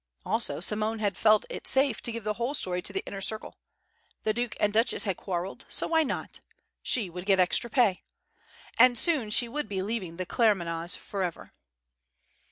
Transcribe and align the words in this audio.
Also, 0.25 0.59
Simone 0.59 0.97
had 0.97 1.15
felt 1.15 1.45
it 1.47 1.67
safe 1.67 2.01
to 2.01 2.11
give 2.11 2.23
the 2.23 2.33
whole 2.33 2.55
story 2.55 2.81
to 2.81 2.91
the 2.91 3.03
Inner 3.05 3.21
Circle. 3.21 3.53
The 4.23 4.33
Duke 4.33 4.57
and 4.59 4.73
Duchess 4.73 5.03
had 5.03 5.15
quarrelled, 5.15 5.63
so 5.69 5.87
why 5.89 6.01
not? 6.01 6.39
She 6.81 7.07
would 7.07 7.27
get 7.27 7.39
extra 7.39 7.69
pay. 7.69 8.01
And 8.79 8.97
soon 8.97 9.29
she 9.29 9.47
would 9.47 9.69
be 9.69 9.83
leaving 9.83 10.17
the 10.17 10.25
Claremanaghs 10.25 10.95
forever. 10.97 11.53